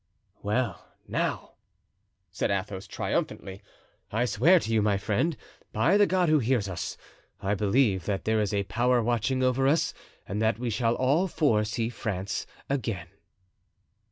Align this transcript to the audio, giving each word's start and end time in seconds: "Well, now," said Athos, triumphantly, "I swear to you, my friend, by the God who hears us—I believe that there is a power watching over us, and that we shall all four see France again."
"Well, 0.41 0.95
now," 1.07 1.51
said 2.31 2.49
Athos, 2.49 2.87
triumphantly, 2.87 3.61
"I 4.11 4.25
swear 4.25 4.57
to 4.59 4.73
you, 4.73 4.81
my 4.81 4.97
friend, 4.97 5.37
by 5.71 5.95
the 5.97 6.07
God 6.07 6.27
who 6.27 6.39
hears 6.39 6.67
us—I 6.67 7.53
believe 7.53 8.05
that 8.05 8.25
there 8.25 8.41
is 8.41 8.51
a 8.51 8.63
power 8.63 9.03
watching 9.03 9.43
over 9.43 9.67
us, 9.67 9.93
and 10.27 10.41
that 10.41 10.57
we 10.57 10.71
shall 10.71 10.95
all 10.95 11.27
four 11.27 11.63
see 11.65 11.89
France 11.89 12.47
again." 12.67 13.09